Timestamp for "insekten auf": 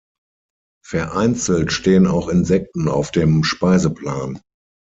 2.27-3.11